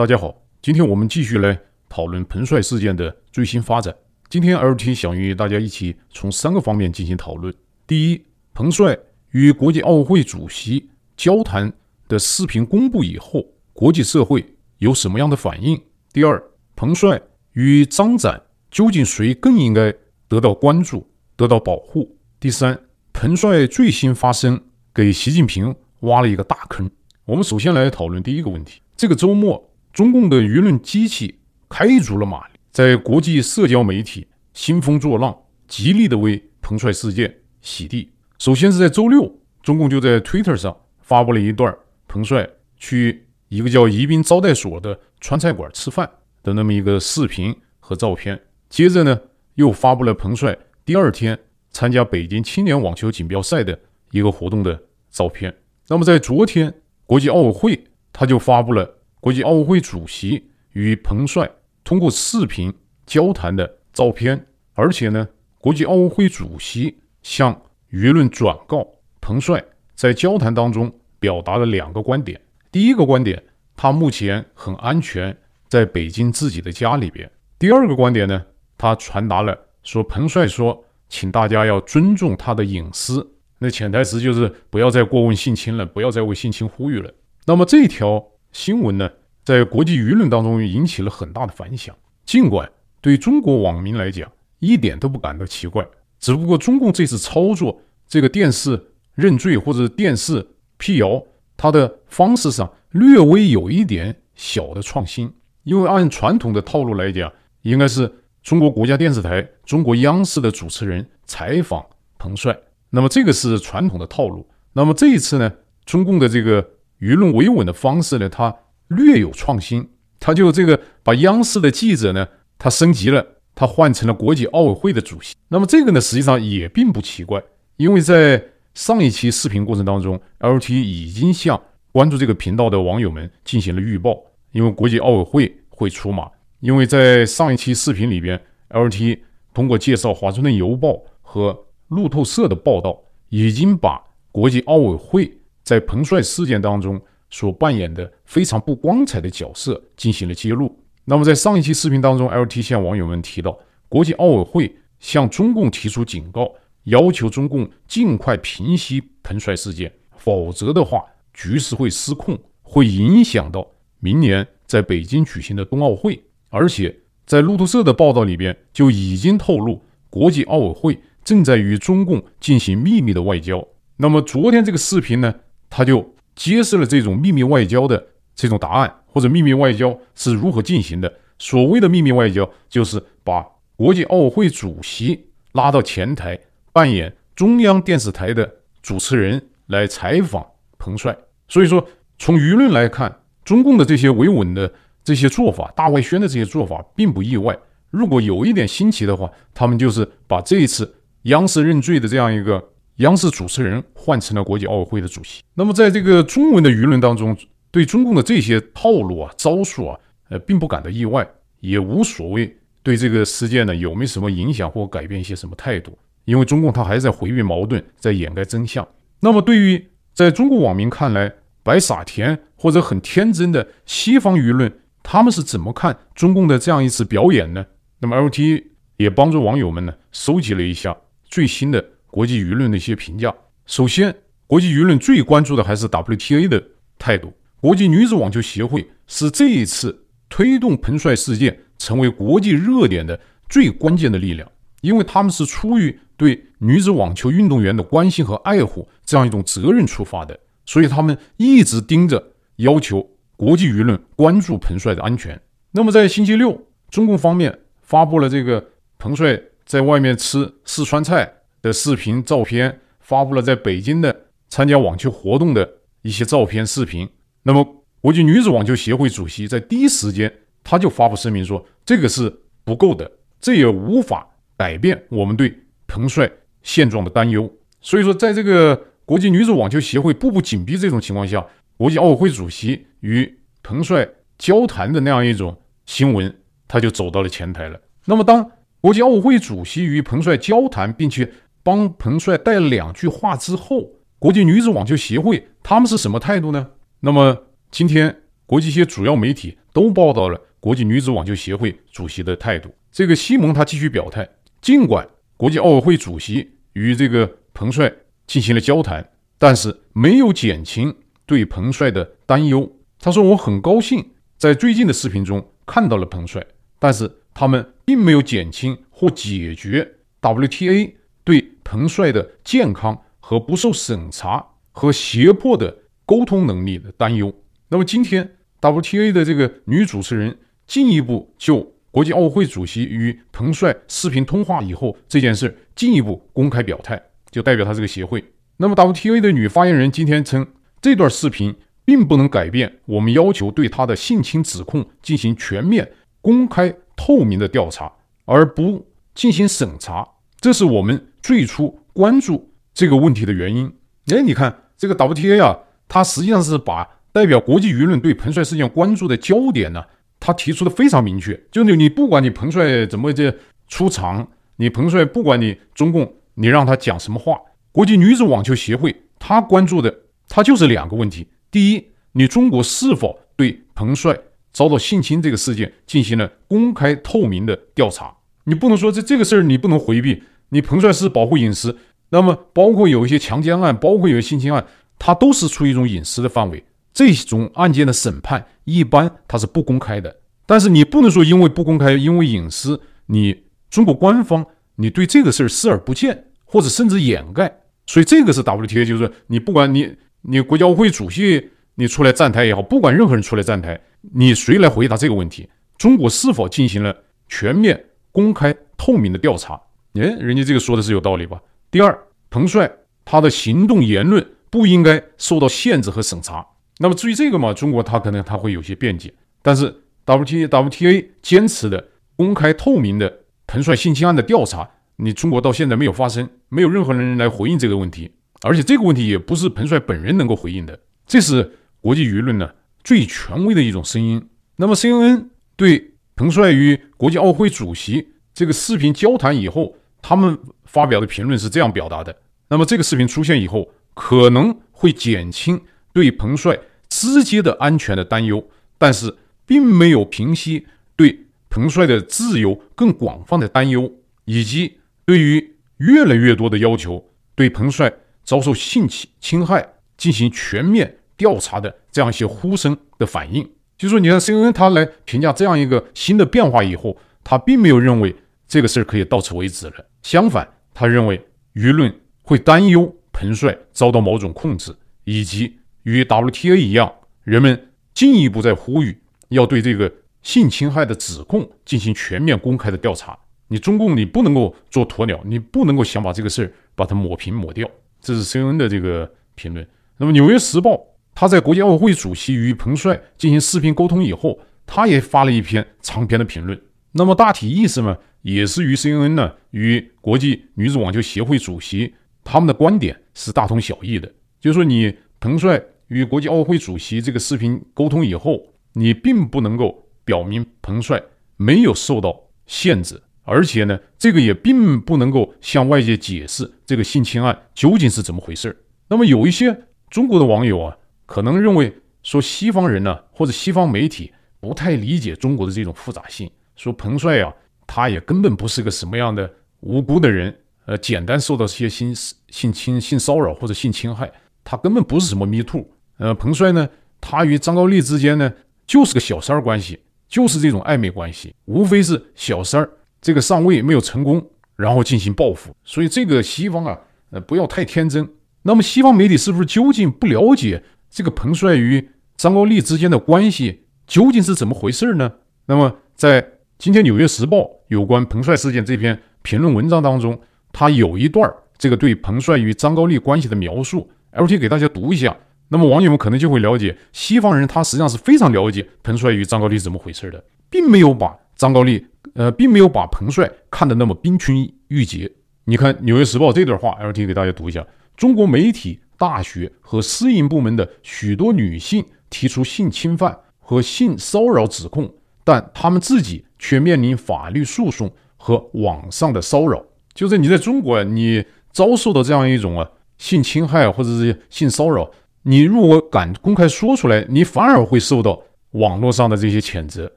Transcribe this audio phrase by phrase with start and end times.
[0.00, 3.94] 大家好，今天我们继续来讨论彭帅事件的最新发展。
[4.30, 7.54] 今天 LT 想与大家一起从三个方面进行讨论：
[7.86, 8.24] 第一，
[8.54, 8.98] 彭帅
[9.32, 11.70] 与国际奥委会主席交谈
[12.08, 13.44] 的视频公布以后，
[13.74, 14.42] 国际社会
[14.78, 15.78] 有什么样的反应？
[16.14, 16.42] 第二，
[16.74, 17.20] 彭帅
[17.52, 18.40] 与张展
[18.70, 19.94] 究竟谁更应该
[20.28, 21.06] 得到关注、
[21.36, 22.16] 得到保护？
[22.40, 24.62] 第三，彭帅最新发声，
[24.94, 26.90] 给习近平挖了一个大坑。
[27.26, 32.54] 我们首先来讨论第一个问题：这个周末，中共的舆论机器开足了马力。
[32.70, 38.12] 在国际社交媒体兴风作浪，极力的为彭帅事件洗地。
[38.38, 46.08] 首先是在周六，中共就在 Twitter 上发布了一段彭帅去一个叫宜宾招待所的川菜馆吃饭
[46.42, 48.40] 的那么一个视频和照片。
[48.68, 49.20] 接着呢，
[49.56, 51.36] 又发布了彭帅第二天
[51.72, 53.78] 参加北京青年网球锦标赛的
[54.12, 54.80] 一个活动的
[55.10, 55.52] 照片。
[55.88, 56.72] 那么在昨天，
[57.04, 61.50] 国际奥委会他就发布了国际奥委会主席与彭帅。
[61.84, 62.72] 通过视频
[63.06, 68.86] 交谈的照片，而且呢，国际奥委会主席向舆论转告，
[69.20, 72.40] 彭帅在交谈当中表达了两个观点。
[72.70, 73.42] 第一个观点，
[73.76, 75.36] 他目前很安全，
[75.68, 77.30] 在北京自己的家里边。
[77.58, 78.46] 第二个观点呢，
[78.78, 83.34] 他传达了说，彭帅说，请大家要尊重他的隐私。
[83.58, 87.12] 那潜台词就是不要再过问性侵了，不要再为性侵呼吁了。
[87.46, 89.10] 那么这条新闻呢，
[89.50, 91.92] 在国际舆论当中引起了很大的反响，
[92.24, 92.70] 尽管
[93.00, 95.84] 对中国网民来讲一点都不感到奇怪，
[96.20, 98.80] 只不过中共这次操作这个电视
[99.16, 101.20] 认罪或者电视辟谣，
[101.56, 105.28] 它的方式上略微有一点小的创新，
[105.64, 108.08] 因为按传统的套路来讲，应该是
[108.44, 111.84] 中国国家电视台、中国央视的主持人采访
[112.18, 112.56] 彭帅，
[112.90, 114.48] 那么这个是传统的套路。
[114.74, 115.52] 那么这一次呢，
[115.84, 116.62] 中共的这个
[117.00, 118.54] 舆论维稳的方式呢，它。
[118.90, 119.88] 略有创新，
[120.18, 122.26] 他就这个把央视的记者呢，
[122.58, 123.24] 他升级了，
[123.54, 125.34] 他换成了国际奥委会的主席。
[125.48, 127.40] 那么这个呢，实际上也并不奇怪，
[127.76, 128.44] 因为在
[128.74, 131.60] 上一期视频过程当中，LT 已经向
[131.92, 134.16] 关注这个频道的网友们进行了预报，
[134.50, 136.28] 因为国际奥委会会出马。
[136.58, 139.20] 因为在上一期视频里边，LT
[139.54, 140.88] 通过介绍《华盛顿邮报》
[141.22, 147.00] 和路透社的报道，已经把国际奥委会在彭帅事件当中。
[147.30, 150.76] 所扮演的非常不光彩的角色进行了揭露。
[151.04, 153.58] 那么，在上一期视频当中，LT 向网友们提到，
[153.88, 156.52] 国际奥委会向中共提出警告，
[156.84, 163.66] 要求中共尽快平息彭帅事件，否则的话，局势会失控，会影响到
[163.98, 166.22] 明年在北京举行的冬奥会。
[166.50, 166.94] 而且，
[167.26, 173.66] 在路透社的报道里边就已经透露，国际奥委会正在与中共进行秘密的外交。
[173.96, 175.34] 那么，昨天这个视频呢，
[175.68, 176.14] 他就。
[176.40, 178.02] 揭示了这种秘密外交的
[178.34, 181.12] 这种答案，或者秘密外交是如何进行的。
[181.38, 183.46] 所谓的秘密外交，就是把
[183.76, 186.40] 国际奥委会主席拉到前台，
[186.72, 190.46] 扮演中央电视台的主持人来采访
[190.78, 191.14] 彭帅。
[191.46, 191.86] 所以说，
[192.18, 194.72] 从舆论来看，中共的这些维稳的
[195.04, 197.54] 这些做法、大外宣的这些做法，并不意外。
[197.90, 202.70] 如果有一点新奇的话，他们就是把这一次央视认罪的这样一个。
[203.00, 205.42] 央视主持人换成了国际奥委会的主席。
[205.54, 207.36] 那么，在这个中文的舆论当中，
[207.70, 211.26] 对中共的这些套路啊、招数啊，呃，并不感到意外，
[211.60, 215.98] 也无所谓对这个事件呢有没有什么影响或改变一些什么态度。
[216.26, 218.86] 因为中共他还在回避矛盾，在掩盖真相。
[219.20, 224.70] 那么，对于在中国网民看来白傻甜或者很天真的西方舆论，
[225.02, 227.64] 他们是怎么看中共的这样一次表演呢？
[228.00, 228.64] 那么，LT
[228.98, 230.94] 也帮助网友们呢收集了一下
[231.24, 231.82] 最新的。
[232.10, 233.34] 国际舆论的一些评价，
[233.66, 234.14] 首先，
[234.46, 236.62] 国际舆论最关注的还是 WTA 的
[236.98, 237.32] 态度。
[237.60, 244.50] 国际女子网球协会是这一次推动彭帅事件成为国际热点的最关键的力量，
[244.80, 255.40] 因为他们是出于对女子网球运动员的关心和爱护这样一种责任出发的，所以他们一直盯着要求国际舆论关注彭帅的安全。
[255.72, 258.64] 那么，在星期六，中共方面发布了这个
[258.98, 261.39] 彭帅在外面吃四川菜。
[261.62, 265.68] 的视频照片发布了，在北京的参加网球活动的
[266.02, 267.08] 一些照片视频。
[267.42, 272.32] 那么，国际女子网球协会主席在第一时间他就发布声明说，这个是
[272.64, 273.10] 不够的，
[273.40, 274.26] 这也无法
[274.56, 276.30] 改变我们对彭帅
[276.62, 277.50] 现状的担忧。
[277.80, 281.46] 所以说，在这个国际女子网球协会步步紧逼这种情况下，
[281.76, 284.08] 国际奥委会主席与彭帅
[284.38, 286.34] 交谈的那样一种新闻，
[286.68, 287.80] 他就走到了前台了。
[288.04, 291.30] 那么，当国际奥委会主席与彭帅交谈，并且
[291.62, 296.70] 帮彭帅带了两句话之后，国际女子网球协会他们是什么态度呢？
[297.00, 302.74] 那么今天国际一些主要媒体都报道了国际女子网球协会主席的态度。
[302.90, 304.28] 这个西蒙他继续表态，
[304.60, 307.92] 尽管国际奥委会主席与这个彭帅
[308.26, 312.70] 进行了交谈，但是没有减轻对彭帅的担忧。
[312.98, 316.44] 他说：“我很高兴在最近的视频中看到了彭帅，
[316.78, 320.92] 但是他们并没有减轻或解决 WTA
[321.24, 327.34] 对彭帅的健康和不受审查和胁迫的沟通能力的担忧。”
[327.68, 337.00] 那么今天 WTA 的这个女主持人进一步就国际奥委会主席与彭帅视频通话以后这件事进一步公开表态，
[337.30, 338.24] 就代表他这个协会。
[338.58, 340.46] 那么 WTA 的女发言人今天称，
[340.80, 345.90] 这段视频并不能改变我们要求对他的性侵指控进行全面、
[346.20, 347.90] 公开、透明的调查，
[348.26, 350.06] 而不进行审查。
[350.40, 353.72] 这是我们最初关注这个问题的原因。
[354.06, 355.58] 哎，你看这个 WTA 啊，
[355.88, 359.84] 它实际上是把代表国际舆论对彭帅事件关注的焦点呢，
[360.18, 363.34] 他提出的非常明确，就是你不管你彭帅怎么这
[363.68, 367.38] 出场，你彭帅不管你中共你让他讲什么话，
[367.72, 369.94] 国际女子网球协会他关注的
[370.28, 374.16] 他就是两个问题：第一，你中国是否对彭帅
[374.52, 378.16] 遭到性侵这个事件进行了公开透明的调查？
[378.44, 381.78] 你不能说这这个事儿你不能回避，你彭帅是保护隐私，
[382.10, 384.64] 那么包括有一些强奸案，包括有些性侵案，
[384.98, 386.62] 它都是处于一种隐私的范围。
[386.92, 394.44] 这种案件的审判一般它是不公开的，但是你不能说因为不公开，因为隐私，你中国官方
[394.74, 397.60] 你对这个事儿视而不见，或者甚至掩盖。
[397.86, 403.80] 所以这个是 WTA，就是你不管你你国际奥委会主席你出来站台也好，不管任何人出来站台，
[404.12, 405.48] 你谁来回答这个问题？
[405.78, 406.94] 中国是否进行了
[407.28, 409.60] 全面、公开、透明的调查？
[409.94, 411.40] 诶，人家这个说的是有道理吧？
[411.70, 411.98] 第二，
[412.30, 412.70] 彭帅
[413.04, 416.46] 他的行动言论不应该受到限制和审查。
[416.78, 428.12] 那么至于这个嘛，中国他可能他会有些辩解，但是 WTA WTA 坚持的公开透明的彭帅性侵案的调查，你中国到现在没有发生，没有任何人来回应这个问题，
[428.42, 432.50] 而且这个问题也不是彭帅本人能够回应的，这是国际舆论呢
[432.82, 434.28] 最权威的一种声音。
[434.56, 435.26] 那么 CNN
[435.56, 442.16] 对彭帅与国际奥委会主席这个视频交谈以后，他们发表的评论是这样表达的：
[442.48, 445.60] 那么这个视频出现以后，可能会减轻
[445.92, 446.58] 对彭帅。
[446.92, 449.16] 直接的安全的担忧，但是
[449.46, 450.66] 并没有平息
[450.96, 453.92] 对彭帅的自由更广泛的担忧，
[454.24, 457.92] 以及对于越来越多的要求对彭帅
[458.24, 463.48] 遭受性侵侵害进行全面调查的这样一些呼声的反应。
[463.78, 468.16] 就说，你看 CNN 他来评价这样一个新的变化以后，他并没有认为
[468.48, 471.24] 这个事儿可以到此为止了，相反，他认为
[471.54, 475.56] 舆论会担忧彭帅遭到某种控制，以及。
[475.84, 476.92] 与 WTA 一样，
[477.24, 479.00] 人们进一步在呼吁
[479.30, 483.18] 要对这个性侵害的指控进行全面公开的调查。
[483.48, 487.66] 你中共，你不能够做鸵鸟，你不能够想把这个事儿把它抹平抹掉。
[487.98, 489.66] 这是 CNN 的这个评论。
[489.96, 490.72] 那么《纽约时报》
[491.14, 496.60] 他在国际奥委会主席与彭帅进行视频沟通以后，他也发了一篇长篇的评论。
[496.92, 501.94] 那么大体意思呢，也是与 CNN 呢与国际女子网球协会主席
[502.24, 504.96] 他们的观点是大同小异的，就是说你。
[505.22, 508.40] 彭帅与国际奥委会主席这个视频沟通以后，
[508.72, 510.98] 你并不能够表明彭帅
[511.36, 518.64] 没有受到限制，而且呢，这个也并不能够向外界解释这个性侵案究竟是怎么回事。
[518.88, 521.70] 那么有一些中国的网友啊，可能认为
[522.02, 524.10] 说西方人呢，或者西方媒体
[524.40, 527.30] 不太理解中国的这种复杂性，说彭帅啊，
[527.72, 530.36] 他也根本不是个什么样的无辜的人，
[530.66, 531.94] 呃，简单受到些性
[532.28, 534.10] 性侵、性骚扰或者性侵害。
[534.42, 535.64] 他根本不是什么 me too，
[535.98, 536.68] 呃，彭帅呢，
[537.00, 538.32] 他与张高丽之间呢
[538.66, 542.68] 就是个小三儿关系，就是这种暧昧关系，无非是小三儿
[543.00, 544.20] 这个上位没有成功，
[544.56, 545.54] 然后进行报复。
[545.62, 546.76] 所以这个西方啊，
[547.10, 548.08] 呃，不要太天真。
[548.42, 550.60] 那么西方媒体是不是究竟不了解
[550.90, 555.12] 这个彭帅与张高丽之间的关系究竟是怎么回事呢？
[555.46, 557.38] 那么在今天《纽约时报》
[557.68, 560.20] 有关彭帅事件这篇评论文章当中，
[560.52, 561.26] 他有一段
[561.56, 563.88] 这个对彭帅与张高丽关系的描述。
[564.12, 565.16] LT 给大家读一下，
[565.48, 575.10] 那么网友们可能就会了解，西方人他实际上是非常了解彭帅与张高丽怎么回事的，并没有把张高丽，呃，并没有把彭帅看得那么冰清玉洁。
[575.44, 584.92] 你看《纽约时报》这段话，LT 给大家读一下：中国媒体、大学和私营部门的许多女性提出性侵犯和性骚扰指控，
[585.24, 589.64] 但他们自己却面临法律诉讼和网上的骚扰。
[589.94, 592.70] 就是你在中国，你遭受到这样一种啊。
[592.98, 594.90] 性侵害或者是性骚扰，
[595.22, 599.90] 你如果敢公开说出来，你反而会受到网络上的这些谴责，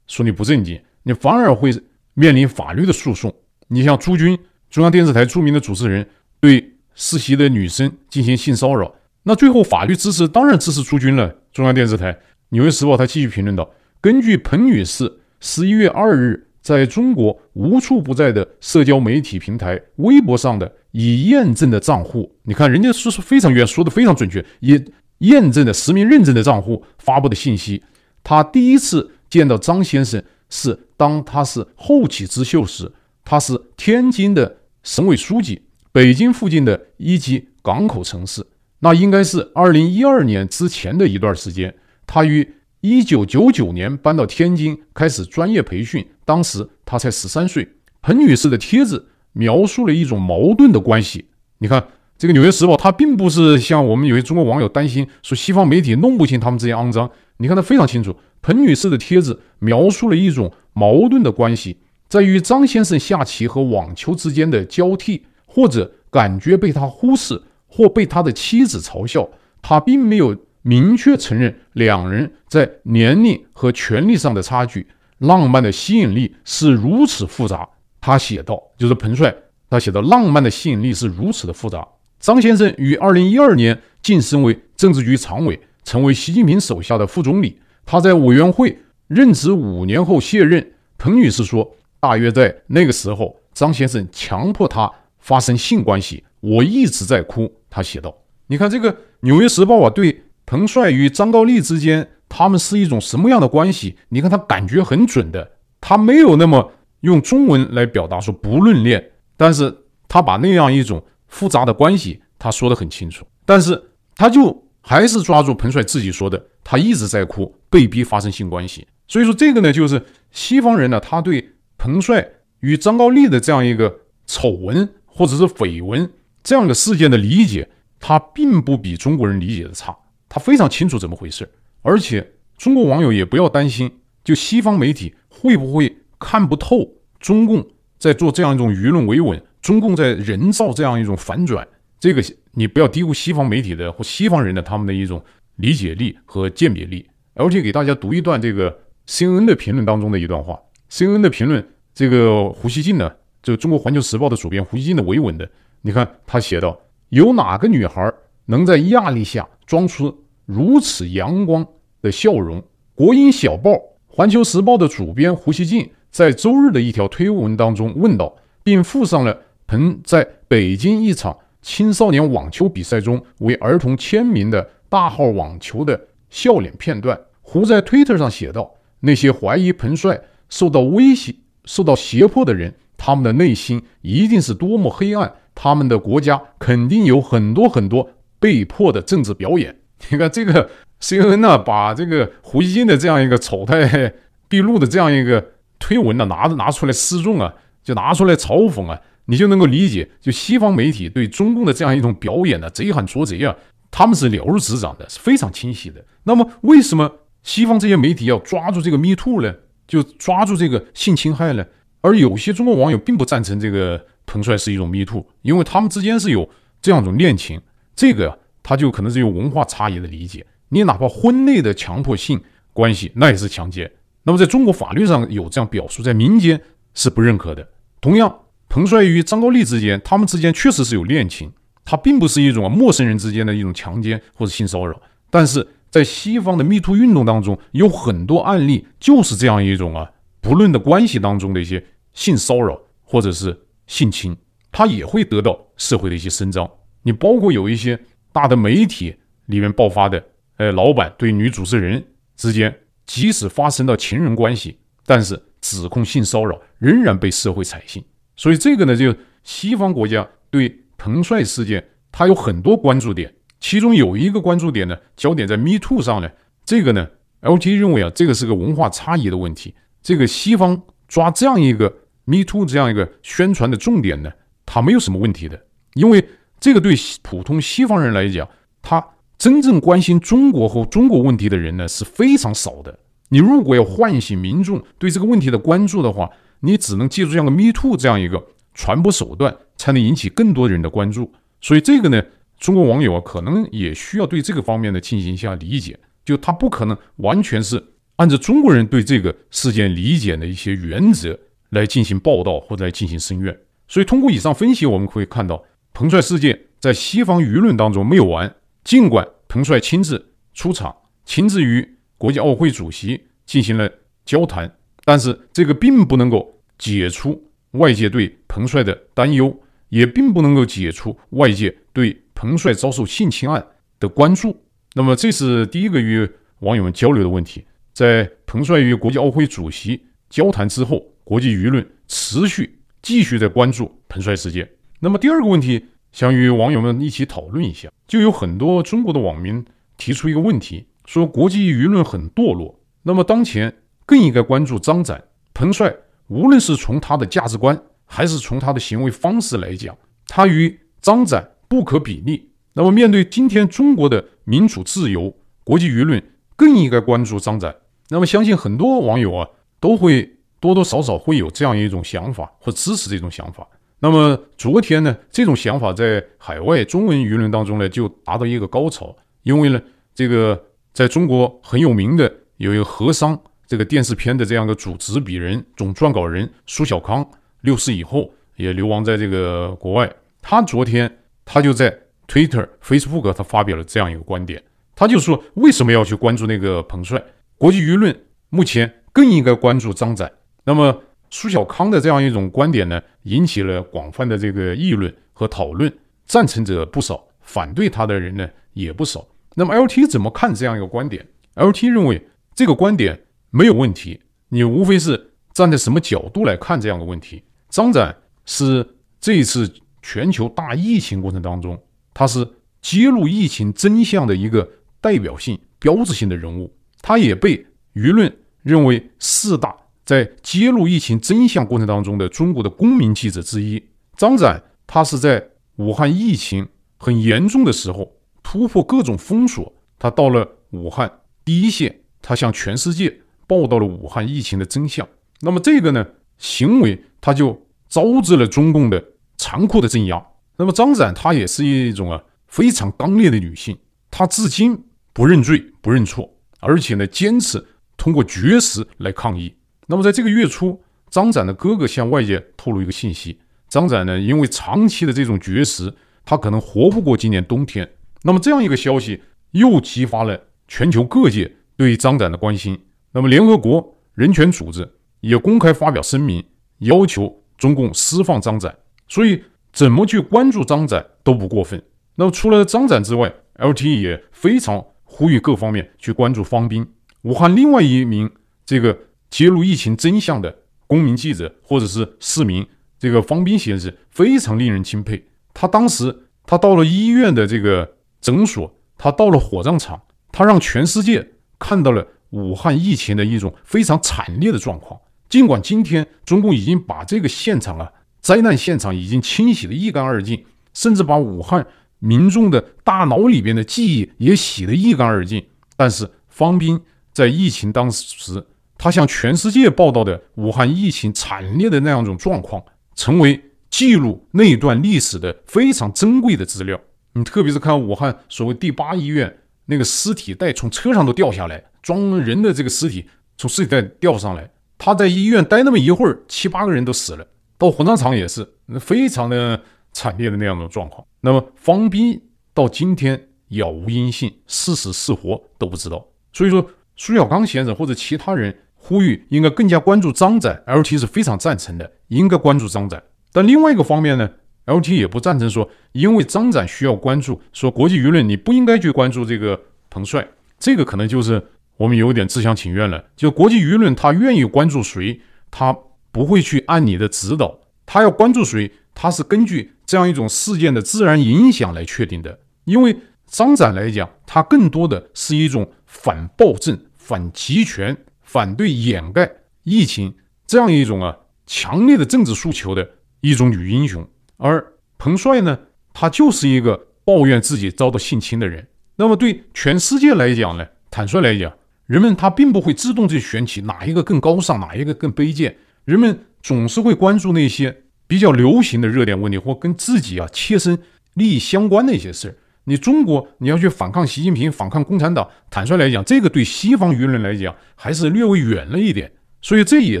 [0.06, 1.72] 说你不正经，你反而会
[2.12, 3.34] 面临法律的诉讼。
[3.68, 6.06] 你像朱军，中央电视台著名的主持人，
[6.40, 11.34] 对实习的女生进行性骚扰，那最后法律支持，当然支持朱军了。
[11.54, 12.12] 中央电视台
[12.50, 13.70] 《纽约时报》他继续评论道
[14.04, 24.84] ：“根据彭女士十一月二日在中国无处不在的社交媒体平台微博上的已验证的账户，你看人家说是非常远，说的非常准确，也
[25.20, 27.82] 验证的实名认证的账户发布的信息。”
[28.22, 32.92] 她第一次见到张先生是当他是后起之秀时，
[33.24, 38.44] 他是天津的省委书记，北京附近的一级港口城市。
[38.80, 41.74] 那应该是二零一二年之前的一段时间。
[42.06, 42.46] 他与
[42.86, 47.66] 一九九九年搬到天津开始专业培训，当时他才十三岁。
[48.02, 51.24] 彭女士的帖子描述了一种矛盾的关系。
[51.60, 51.82] 你看
[52.18, 57.10] 这个《纽约时报》，它并不是像我们有些中国网友担心说西方媒体弄不清他们这些肮脏。
[57.38, 61.78] 你看他非常清楚，彭女士的帖子描述了一种矛盾的关系，
[62.10, 69.26] 在于张先生下棋和网球之间的交替，或者感觉被他忽视，或被他的妻子嘲笑。
[69.62, 74.88] 他并没有明确承认两人在年龄和权力上的差距。
[75.18, 77.68] 浪漫的吸引力是如此复杂，
[78.00, 79.32] 他写道，就是彭帅，
[79.70, 81.86] 他写道，浪漫的吸引力是如此的复杂。
[82.18, 85.60] 张先生于二零一二年晋升为政治局常委。
[85.84, 90.72] 成为习近平手下的副总理，他在委员会任职五年后卸任。
[90.96, 98.16] 彭女士说：“大约在那个时候，张先生强迫她发生性关系，我一直在哭。”他写道
[98.48, 98.90] ：“你看这个
[99.20, 100.22] 《纽约时报》啊，对
[100.54, 103.96] 彭帅与张高丽之间，他们是一种什么样的关系？
[104.10, 106.70] 你看他感觉很准的，他没有那么
[107.00, 109.04] 用中文来表达说不论恋，
[109.36, 118.86] 但是他把那样一种复杂的关系他说得很清楚，但是他就。”还是抓住彭帅自己说的，他一直在哭，被逼发生性关系。
[119.08, 122.28] 所以说这个呢，就是西方人呢，他对彭帅
[122.60, 129.96] 与张高丽的这样一个丑闻或者是绯闻这样的事件的理解，他并不比中国人理解的差，
[130.34, 131.48] 他非常清楚怎么回事。
[131.82, 133.88] 而且中国网友也不要担心，
[134.24, 137.64] 就西方媒体会不会看不透中共
[138.00, 141.64] 在做这样一种舆论维稳，中共在人造这样一种反转。
[142.00, 142.20] 这个
[142.54, 145.24] 你不要低估西方媒体的或西方人的他们的一种
[145.54, 147.08] 理解力和鉴别力。
[147.34, 148.76] 而且给大家读一段这个
[149.06, 150.58] CNN 的评论当中的一段话。
[150.90, 151.64] CNN 的评论，
[151.94, 155.48] 这个胡锡进呢，这个中国环球时报的主编胡锡进的维稳的，
[155.82, 158.12] 你看他写道：有哪个女孩
[158.46, 161.66] 能在压力下装出如此阳光
[162.02, 162.62] 的笑容？
[162.94, 171.36] 国营小报环球时报的主编胡锡进在周日的一条推文当中问道，并附上了彭在北京一场。
[171.60, 180.20] 青少年网球比赛中为儿童签名的大号网球的笑脸片段，胡在推特上写道：“那些怀疑彭帅
[180.50, 181.34] 受到威胁、
[181.64, 189.74] 受到胁迫的人，他们的内心一定是多么黑暗，他们的国家肯定有很多很多被迫的政治表演。”
[190.10, 190.70] 你看这个
[191.00, 194.12] CNN 呢，把这个胡锡进的这样一个丑态
[194.48, 199.00] 毕露的这样一个推文呢，拿拿出来示众啊，就拿出来嘲讽啊。
[199.26, 203.56] 你就能够理解，就西方媒体对中共的这样一种表演呢，贼喊捉贼啊，
[203.90, 206.04] 他们是了如指掌的，是非常清晰的。
[206.24, 207.10] 那么，为什么
[207.42, 209.54] 西方这些媒体要抓住这个 Me Too 呢？
[209.88, 211.64] 就抓住这个性侵害呢？
[212.02, 216.50] 而有些中国网友并不赞成这个彭帅是一种 Me Too，因为他们之间是有
[216.82, 217.62] 这样一种恋情，
[217.96, 220.44] 这个他就可能是有文化差异的理解。
[220.70, 222.42] 你哪怕婚内的强迫性
[222.72, 223.88] 关系，那也是强奸。
[224.24, 226.60] 那么，在中国法律上有这样表述，在民间
[226.94, 227.68] 是不认可的。
[228.00, 228.40] 同样。
[228.66, 231.52] 彭帅与张高丽之间，他们之间确实是有恋情，
[231.84, 235.00] 他并不是一种陌生人之间的一种强奸或者性骚扰。
[235.30, 243.56] 但是在西方的 Me Too 运动当中，有很多案例就是这样一种啊不论的关系当中的一些性骚扰或者是
[243.86, 244.36] 性侵，
[244.72, 246.68] 他也会得到社会的一些声张。
[247.04, 248.00] 你包括有一些
[248.34, 249.14] 大的媒体
[249.46, 250.22] 里面爆发的，
[250.56, 252.04] 呃，老板对女主持人
[252.36, 252.76] 之间，
[253.06, 254.76] 即使发生了情人关系，
[255.06, 258.04] 但是指控性骚扰仍然被社会采信。
[258.34, 259.14] 所以这个呢，就
[259.44, 266.28] 西方国家对彭帅事件，它有很多关注点，其中有一个关注点呢，焦点在 Me Too 上呢。
[266.64, 267.08] 这个呢
[267.42, 269.72] ，LT 认为啊，这个是个文化差异的问题。
[270.02, 271.88] 这个西方抓这样一个
[272.24, 274.32] Me Too 这样一个宣传的重点呢，
[274.66, 275.62] 它没有什么问题的，
[275.92, 276.26] 因为
[276.64, 278.48] 这个对普通西方人来讲，
[278.80, 279.06] 他
[279.36, 283.00] 真正关心中国和中国问题的人呢是非常少的。
[283.28, 286.30] 你如果要唤醒民众对这个问题的关注的话，
[286.60, 288.42] 你只能借助像个 Me Too 这样一个
[288.72, 291.30] 传播手段，才能引起更多人的关注。
[291.60, 292.22] 所以这个呢，
[292.58, 295.98] 中国网友啊，可能也需要对这个方面呢进行一下理解。
[296.24, 297.84] 就他不可能完全是
[298.16, 303.54] 按照中国人对这个事件理解的一些原则来进行报道或者来进行声援。
[303.86, 305.62] 所以，通过以上分析，我们可以看到，
[305.94, 308.52] 彭帅事件在西方舆论当中没有完。
[308.82, 313.88] 尽管彭帅亲自出场，亲自与国际奥委会主席进行了
[314.24, 319.56] 交谈，但是这个并不能够解除外界对彭帅的担忧，
[319.88, 323.64] 也并不能够解除外界对彭帅遭受性侵案
[324.00, 324.64] 的关注。
[324.94, 327.64] 那么，这是第一个与网友们交流的问题。
[327.92, 334.68] 在彭帅与国际奥委会主席交谈之后，国际舆论持续继续在关注彭帅事件。
[335.04, 339.62] 那么，第二个问题想与网友们一起讨论一下，就有很多中国的网民
[339.98, 342.80] 提出一个问题，说国际舆论很堕落。
[343.02, 345.22] 那么，当前更应该关注张展。
[345.52, 345.94] 彭帅
[346.28, 349.94] 无论是从他的价值观，还是从他的行为方式来讲，
[350.26, 352.48] 他与张展不可比拟。
[352.72, 356.22] 那么，面对今天中国的民主自由，国际舆论
[356.56, 357.76] 更应该关注张展。
[358.08, 359.46] 那么，相信很多网友啊，
[359.78, 363.68] 都会多多少少会有这样一种想法，或支持这种想法。
[364.00, 369.80] 那么，昨天呢，这种想法在海外中文舆论当中呢，就达到一个高潮，因为呢，
[370.14, 377.26] 这个在中国很有名的有一个和商这个电视片的这样一个主执笔人、总撰稿人苏小康
[377.62, 380.12] 六四以后也流亡在这个国外。
[380.42, 381.10] 他昨天
[381.46, 381.98] 他就在
[382.28, 384.62] Twitter、Facebook 他发表了这样一个观点，
[384.94, 387.22] 他就说为什么要去关注那个彭帅？
[387.56, 388.14] 国际舆论
[388.50, 390.30] 目前更应该关注张展。
[390.64, 391.02] 那么
[391.34, 395.92] 苏小康的这样一种观点呢，引起了广泛的这个议论和讨论，
[396.24, 399.26] 赞成者不少，反对他的人呢也不少。
[399.56, 401.26] 那么 LT 怎么看这样一个观点
[401.56, 402.24] ？LT 认为
[402.54, 407.42] 这个观点没有问题，你无非是站在什么角度来看这样的问题。
[407.68, 408.86] 张展是
[409.20, 409.68] 这一次
[410.02, 411.76] 全球大疫情过程当中，
[412.14, 412.48] 他是
[412.80, 416.72] 揭露疫情真相的一个代表性、标志性的人物，
[417.02, 423.82] 他也被舆论认为四大在揭露疫情真相过程当中的中国的公民记者之一。
[424.16, 428.12] 张展他是在武汉疫情很严重的时候。
[428.46, 431.10] 突破各种封锁，他到了武汉
[431.46, 435.08] 第一线，他向全世界报道了武汉疫情的真相。
[435.40, 439.02] 那么这个呢，行为他就招致了中共的
[439.38, 440.24] 残酷的镇压。
[440.58, 443.76] 那么张展她也是一种啊非常刚烈的女性，
[444.10, 444.78] 她至今
[445.14, 449.52] 不认罪不认错，而且呢坚持通过绝食来抗议。
[449.86, 455.94] 那么在这个月初，张展的哥哥向外界透露一个信息：张展呢因为长期的这种绝食，
[456.24, 457.88] 他可能活不过今年冬天。
[458.22, 462.78] 那么这样一个消息又激发了全球各界对张展的关心。
[463.12, 466.42] 那么联合国人权组织也公开发表声明，
[466.78, 468.74] 要求中共释放张展。
[469.06, 469.42] 所以
[469.72, 471.82] 怎么去关注张展都不过分。
[472.14, 476.86] 那么除了张展之外，LT 也非常呼吁各方面去关注方斌，
[477.22, 478.30] 武汉另外一名
[478.64, 478.96] 这个
[479.34, 482.64] 揭露疫情真相的公民记者或者是市民，
[483.00, 485.26] 这个方斌先生非常令人钦佩。
[485.52, 487.96] 他当时他到了医院的这个。
[488.20, 490.00] 诊所，他到了火葬场，
[490.32, 494.98] 他让全世界看到了武汉疫情的一种非常惨烈的状况。
[495.28, 497.92] 尽管今天中共已经把这个现场啊，
[498.22, 500.42] 灾难现场已经清洗得一干二净，
[500.72, 501.66] 甚至把武汉
[501.98, 505.44] 民众的大脑里边的记忆也洗得一干二净，
[505.76, 506.80] 但是方斌
[507.12, 508.46] 在疫情当时，
[508.84, 512.62] 他向全世界报道的武汉疫情惨烈的那样一种状况，
[512.94, 516.78] 成为记录那一段历史的非常珍贵的资料。
[517.14, 523.06] 你特别是看武汉所谓第八医院那个尸体袋从车上都掉下来，装人的这个尸体
[523.38, 527.26] 从尸体袋掉上来，他在医院待那么一会儿，七八个人都死了。
[527.56, 529.58] 到火葬场也是，那非常的
[529.92, 531.02] 惨烈的那样一种状况。
[531.22, 532.20] 那么方斌
[532.52, 536.06] 到今天杳无音信，是死是活都不知道。
[536.34, 538.54] 所以说，苏小康先生或者其他人
[538.86, 543.02] 呼吁应该更加关注张展，LT 是非常赞成的，应该关注张展。
[543.32, 544.28] 但另外一个方面呢
[544.66, 551.42] ？LT 也不赞成说，因为张展需要关注，说国际舆论你不应该去关注这个彭帅，这个可能就是
[551.78, 553.02] 我们有点自相情愿了。
[553.16, 555.74] 就国际舆论他愿意关注谁，他
[556.12, 562.38] 不会去按你的指导，他要关注谁，他是根据这样一种事件的自然影响来确定的。
[562.66, 562.94] 因为
[563.26, 567.96] 张展来讲，他更多的是一种反暴政、反集权、
[568.34, 569.30] 反对掩盖
[569.62, 570.12] 疫情
[570.44, 571.16] 这样一种啊
[571.46, 574.04] 强烈的政治诉求的一种女英雄。
[574.38, 575.56] 而彭帅呢，
[575.92, 578.66] 他就是一个抱怨自己遭到性侵的人。
[578.96, 581.52] 那么对全世界来讲呢，坦率来讲，
[581.86, 585.56] 人们他并不会自动去选取哪一个更高尚，哪一个更卑贱。
[585.84, 590.76] 人们总是会关注那些比较流行的热点问题，或跟自己啊切身
[591.14, 592.34] 利益相关的一些事儿。
[592.64, 599.12] 你中国你要去反抗习近平、反抗共产党，坦率来讲，这个对西方舆论来讲还是略微远了一点。
[599.42, 600.00] 所以这也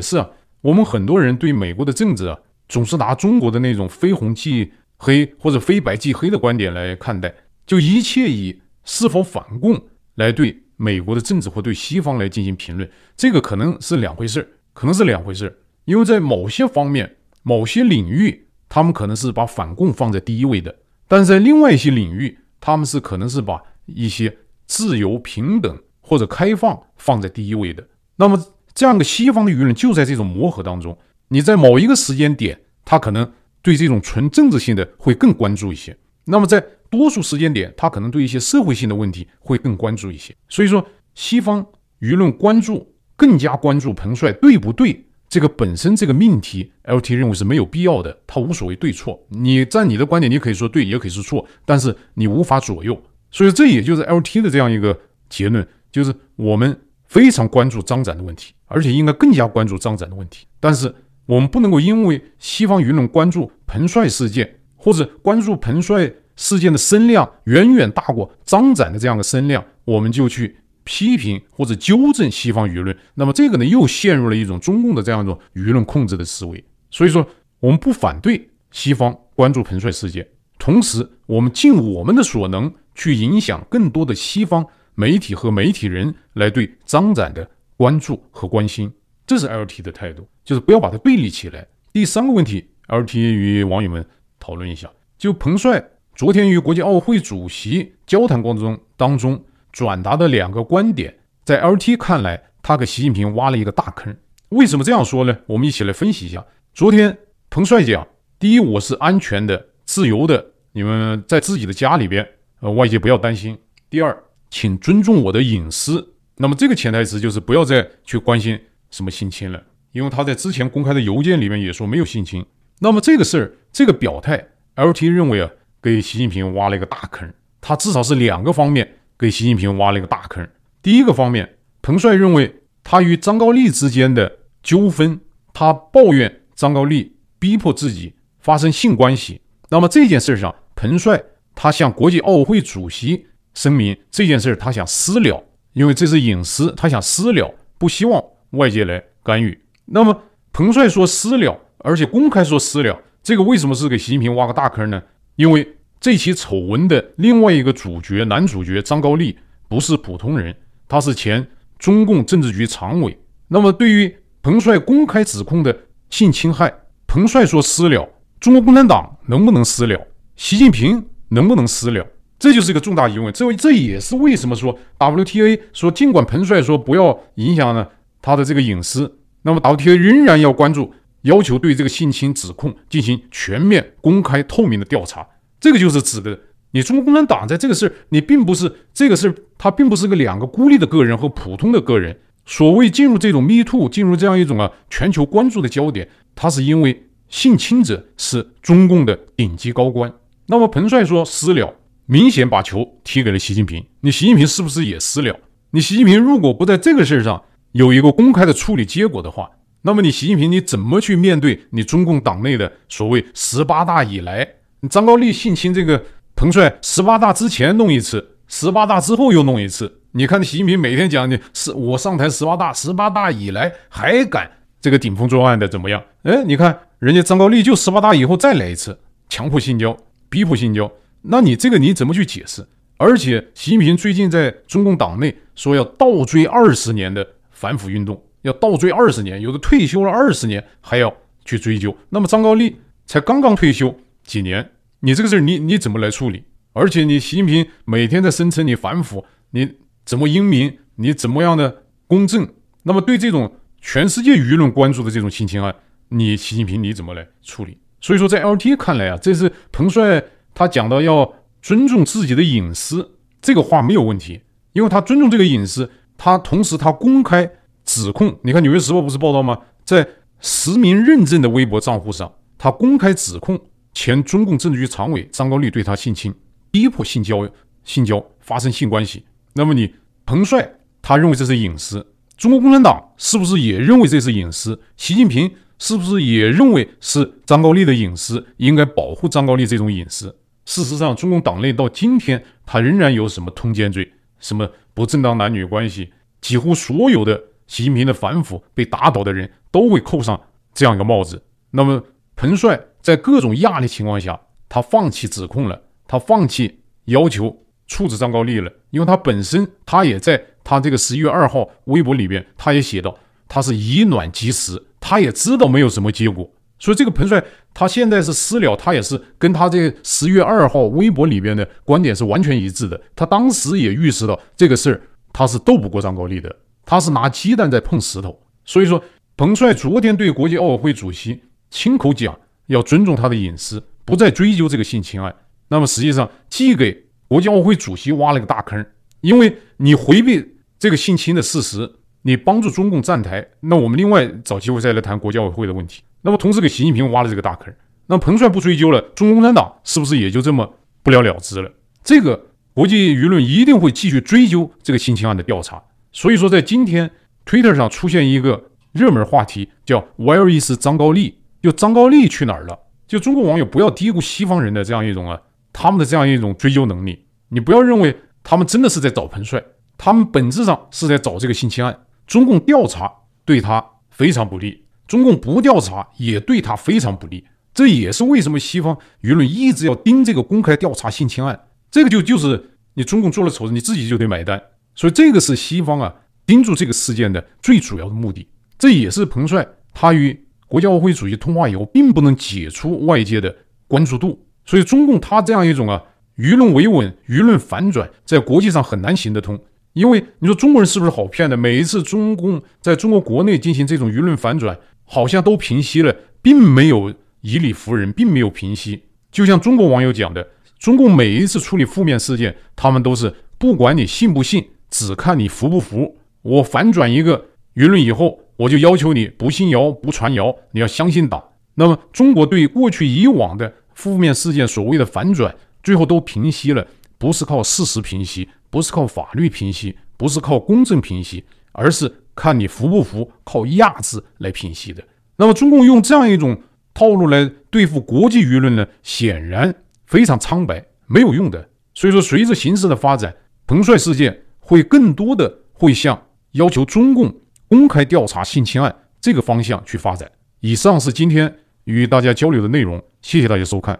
[0.00, 0.30] 是啊，
[0.62, 7.34] 我们很多人对美国的政治啊，总是拿中国的那种非红即黑或者非白即黑的观点来看待，
[7.66, 9.78] 就一切以是否反共
[10.14, 15.56] 来对美国的政治或对西方来进行评论，这个可能是两回事儿，可能是两回事儿。
[15.84, 20.74] 因为在某些方面、某些领域，他们可能是把反共放在第一位的，
[21.06, 27.86] 但是在另外一些领域，他们是可能是把一些自由、平等或者开放放在第一位的。
[28.16, 30.96] 那么，这样的西方的舆论就在这种磨合当中。
[31.28, 35.92] 你在某一个时间点，他可能对这种纯政治性的会更关注一些；
[36.24, 40.34] 那么在多数时间点，他可能对一些社会性的问题会更关注一些。
[40.48, 41.66] 所以说，西方
[42.00, 45.04] 舆论关注更加关注彭帅对不对？
[45.34, 49.20] 这个本身这个命题，LT 认为是没有必要的，它无所谓对错。
[49.30, 52.96] 你在你的观点，你可以说对，也可以说错，但是你无法左右。
[53.32, 54.96] 所以这也就是 LT 的这样一个
[55.28, 60.46] 结论，就是我们非常关注张展的问题，而且应该更加关注张展的问题。
[60.60, 60.94] 但是
[61.26, 70.58] 我们不能够因为西方舆论关注彭帅事件，或者关注彭帅事件的声量远远大过张展的这样的声量，我们就去。
[70.84, 76.62] 批评或者纠正西方舆论，那么这个呢，又陷入了一种中共的这样一种舆论控制的思维。
[76.90, 77.26] 所以说，
[77.60, 80.26] 我们不反对西方关注彭帅事件，
[80.58, 88.92] 同时我们尽我们的所能去影响更多的西方媒体和媒体人来对张展的关注和关心。
[89.26, 91.66] 这是 LT 的态度，就是不要把它对立起来。
[91.92, 94.06] 第三个问题，LT 与网友们
[94.38, 95.82] 讨论一下，就彭帅
[96.14, 99.42] 昨天与国际奥会主席交谈过程中当中。
[99.74, 101.12] 转达的两个观点，
[101.44, 104.16] 在 LT 看来，他给习近平挖了一个大坑。
[104.50, 105.36] 为什么这样说呢？
[105.46, 106.46] 我们一起来分析一下。
[106.72, 107.18] 昨天
[107.50, 108.06] 彭帅讲，
[108.38, 112.24] 第一，我是安全的、自由的，你们在自己的家里边，
[112.60, 113.58] 呃，外界不要担心。
[113.90, 114.16] 第二，
[114.48, 116.14] 请尊重我的隐私。
[116.36, 118.56] 那么这个潜台词就是不要再去关心
[118.92, 119.60] 什么性侵了，
[119.90, 122.46] 因为他在之前公开的邮件里面也说没有性侵。
[122.78, 125.50] 那么这个事儿，这个表态，LT 认为啊，
[125.82, 127.28] 给习近平挖了一个大坑。
[127.60, 128.88] 他至少是两个方面。
[129.18, 130.46] 给习近平挖了一个大坑。
[130.82, 135.20] 第一个方面，彭帅认为他与张高丽之间的纠纷，
[135.52, 139.40] 他抱怨张高丽逼迫自己发生性关系。
[139.70, 141.22] 那么这件事上，彭帅
[141.54, 149.58] 他向国际奥委会主席声明这件事他想私了，因为这是隐私，他想私了，不希望外界来干预。
[149.86, 150.22] 那么
[150.52, 155.02] 彭帅说私了，而且公开说私了，这个为什么是给习近平挖个大坑呢？
[155.36, 155.73] 因为
[156.04, 159.38] 这起丑闻的另外一个主角，男主角张高丽
[159.70, 160.54] 不是普通人，
[160.86, 161.46] 他是前
[161.78, 163.18] 中共政治局常委。
[163.48, 165.74] 那么，对于彭帅公开指控的
[166.10, 166.70] 性侵害，
[167.06, 168.06] 彭帅说私了，
[168.38, 169.98] 中国共产党能不能私了？
[170.36, 172.06] 习近平能不能私了？
[172.38, 173.32] 这就是一个重大疑问。
[173.32, 177.88] 这这也是为什么说 WTA 说，尽管彭帅说不要影响呢
[178.20, 185.26] 他的这个隐私，那么 WTA 仍然要关注，要求对这个性侵指控进行全面、公开、透明的调查。
[185.64, 186.38] 这个就是指的
[186.72, 192.14] 你中国共产党在这个事儿，你并不是这个事，他并不是个两个孤立的个人和普通的个人。
[192.44, 200.12] 所谓进入这种 Me Too，进入这样一种啊全球关注的焦点，他是因为性侵者是中共的顶级高官。
[200.48, 201.74] 那么彭帅说私了，
[202.04, 203.82] 明显把球踢给了习近平。
[204.02, 205.34] 你习近平是不是也私了？
[205.70, 209.48] 你习近平如果不在这个事儿上有一个公开的处理结果的话，
[209.80, 214.46] 那么你习近平你怎么去面对你中共党内的所谓十八大以来？
[214.88, 216.02] 张高丽性侵这个
[216.36, 220.00] 彭帅，十八大之前弄一次，十八大之后又弄一次。
[220.12, 226.02] 你看，习近平每天讲的是我上台十八大，十八大以来还敢这个顶风作案的怎么样？
[226.22, 229.96] 哎，你看人家张高丽就十八大以后再来一次，强迫性交、
[230.28, 230.90] 逼迫性交，
[231.22, 232.66] 那你这个你怎么去解释？
[232.96, 241.12] 而且习近平最近在中共党内说要倒追二十年的反腐运动，要倒追二十年，有的退休了二十年还要
[241.44, 241.96] 去追究。
[242.08, 243.94] 那么张高丽才刚刚退休。
[244.26, 244.66] 几年，
[245.04, 246.44] 你这个事儿你你怎么来处理？
[246.72, 249.74] 而且你习近平每天在声称你反腐，你
[250.06, 250.78] 怎么英明？
[250.96, 252.48] 你怎么样的公正？
[252.84, 255.74] 那么对这种全世界舆论关注的这种性侵案，
[256.08, 257.76] 你习近平你怎么来处理？
[258.00, 264.40] 所以说，在 LT 看来啊，这是彭帅他讲到要尊重自己的隐私，这个话没有问题，
[264.72, 267.50] 因为他尊重这个隐私，他同时他公开
[267.84, 268.38] 指控。
[268.42, 269.58] 你看《纽约时报》不是报道吗？
[269.84, 270.08] 在
[270.40, 273.60] 实名认证的微博账户上，他公开指控。
[273.94, 276.34] 前中共政治局常委张高丽对他性侵、
[276.70, 277.48] 逼迫性交、
[277.84, 279.24] 性交发生性关系。
[279.54, 279.94] 那么你
[280.26, 280.68] 彭帅
[281.00, 282.04] 他认为这是隐私，
[282.36, 284.80] 中国共产党是不是也认为这是隐私？
[284.96, 290.36] 习近平是不是也认为是张高丽的隐私，应该保护张高丽这种隐私？
[290.64, 300.40] 事实上，中共党内到今天，他仍然有什么通奸罪、什么不正当男女关系，几乎所有的习近平的反腐被打倒的人都会扣上
[300.72, 301.42] 这样一个帽子。
[301.70, 302.02] 那么，
[302.34, 307.54] 彭帅在各种压力情况下，他放弃指控了，他放弃要求
[307.86, 313.14] 处置张高丽了，因为他本身他也在他这个十一月二号微博里边，他也写到，
[313.46, 316.50] 他是以卵击石，他也知道没有什么结果。
[316.78, 322.98] 所以这个彭帅他现在是私了，他也是跟他这十月二号微博里边的观点是完全一致的。
[323.14, 328.40] 他当时也预示到这个事儿他是斗不过张高丽的，他是拿鸡蛋在碰石头。
[328.64, 329.04] 所以说，
[329.36, 332.34] 彭帅昨天对国际奥委会主席亲口讲
[332.66, 335.34] 要尊重他的隐私，不再追究这个性侵案。
[335.68, 338.84] 那么实际上既给国际奥委会主席挖了个大坑，
[339.20, 341.90] 因为你回避这个性侵的事实，
[342.22, 346.02] 你帮助中共站台，那我们另外找机会再来谈国际奥委会的问题。
[346.22, 347.74] 那么同时给习近平挖了这个大坑，
[348.06, 351.70] 那彭帅不追究了，中国共产党是不是也就这么不了了之了？
[352.02, 355.82] 这个国际舆论一定会继续追究这个性侵案的调查。
[356.12, 357.10] 所以说，在今天
[357.44, 362.78] Twitter 上出现一个热门话题，叫 “Where is 张高丽？”就张高丽去哪儿了？
[363.06, 365.40] 就中国网友不要低估西方人的这样一种啊，
[365.72, 367.24] 他们的这样一种追究能力。
[367.48, 369.64] 你不要认为他们真的是在找彭帅，
[369.96, 372.04] 他们本质上是在找这个性侵案。
[372.26, 373.10] 中共调查
[373.46, 374.84] 对他非常不利。
[375.08, 381.58] 中共不调查也对他非常不利，这也是为什么西方舆论一直要盯这个公开调查性侵案。
[381.90, 384.62] 这个就就是你中共做了丑事，你自己就得买单。
[384.94, 388.46] 所以这个是西方啊盯住这个事件的最主要的目的。
[388.78, 390.43] 这也是彭帅他与
[390.74, 393.54] 国际奥委会主席通话以后，并不能解除外界的
[393.86, 394.44] 关注度。
[394.64, 396.02] 所以中共他这样一种啊
[396.36, 399.56] 舆论维稳、舆论反转，在国际上很难行得通。
[399.92, 401.56] 因为你说中国人是不是好骗的？
[401.56, 404.76] 每一次中共在中国国内进行这种舆论反转。
[405.06, 409.02] 好像都平息了，并没有以理服人，并没有平息。
[409.30, 416.16] 就像中国网友讲的，中共每一次处理负面事件，他们都是不管你信不信，只看你服不服。
[416.40, 421.42] 我反转一个舆论以后，我就要求你不信谣、不传谣，你要相信党。
[421.74, 426.86] 那么，中国对过去以往的负面事件所谓的反转，最后都平息了，
[427.18, 432.12] 不是靠事实平息，不是靠法律平息，不是靠公正平息，而是。
[432.36, 435.00] 看你服不服，靠“压制来平息的。
[435.36, 436.60] 那么，中共用这样一种
[436.92, 439.72] 套路来对付国际舆论呢，显然
[440.04, 441.68] 非常苍白，没有用的。
[441.94, 443.32] 所以说，随着形势的发展，
[443.68, 446.20] 彭帅事件会更多的会向
[446.54, 447.32] 要求中共
[447.74, 450.30] 公开调查性侵案这个方向去发展。
[450.60, 451.52] 以上是今天
[451.84, 453.98] 与大家交流的内容，谢谢大家收看。